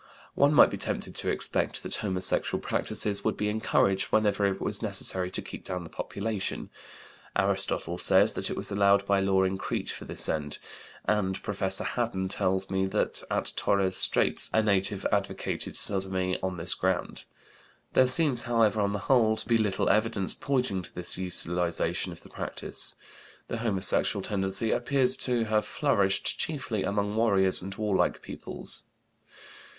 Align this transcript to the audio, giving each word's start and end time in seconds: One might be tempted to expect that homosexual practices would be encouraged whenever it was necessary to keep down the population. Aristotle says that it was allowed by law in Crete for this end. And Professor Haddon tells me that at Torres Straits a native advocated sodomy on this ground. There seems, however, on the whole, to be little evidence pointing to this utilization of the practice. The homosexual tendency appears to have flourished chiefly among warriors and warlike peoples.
One 0.33 0.51
might 0.55 0.71
be 0.71 0.77
tempted 0.77 1.13
to 1.13 1.29
expect 1.29 1.83
that 1.83 1.93
homosexual 1.97 2.59
practices 2.59 3.23
would 3.23 3.37
be 3.37 3.49
encouraged 3.49 4.05
whenever 4.07 4.47
it 4.47 4.59
was 4.59 4.81
necessary 4.81 5.29
to 5.29 5.43
keep 5.43 5.63
down 5.63 5.83
the 5.83 5.91
population. 5.91 6.71
Aristotle 7.35 7.99
says 7.99 8.33
that 8.33 8.49
it 8.49 8.57
was 8.57 8.71
allowed 8.71 9.05
by 9.05 9.19
law 9.19 9.43
in 9.43 9.59
Crete 9.59 9.91
for 9.91 10.05
this 10.05 10.27
end. 10.27 10.57
And 11.05 11.39
Professor 11.43 11.83
Haddon 11.83 12.29
tells 12.29 12.71
me 12.71 12.87
that 12.87 13.21
at 13.29 13.53
Torres 13.55 13.95
Straits 13.95 14.49
a 14.51 14.63
native 14.63 15.05
advocated 15.11 15.77
sodomy 15.77 16.39
on 16.41 16.57
this 16.57 16.73
ground. 16.73 17.25
There 17.93 18.07
seems, 18.07 18.41
however, 18.41 18.81
on 18.81 18.93
the 18.93 19.05
whole, 19.07 19.35
to 19.37 19.47
be 19.47 19.59
little 19.59 19.87
evidence 19.87 20.33
pointing 20.33 20.81
to 20.81 20.95
this 20.95 21.15
utilization 21.15 22.11
of 22.11 22.23
the 22.23 22.29
practice. 22.29 22.95
The 23.49 23.59
homosexual 23.59 24.23
tendency 24.23 24.71
appears 24.71 25.15
to 25.17 25.43
have 25.43 25.63
flourished 25.63 26.39
chiefly 26.39 26.81
among 26.81 27.15
warriors 27.15 27.61
and 27.61 27.75
warlike 27.75 28.23
peoples. 28.23 28.85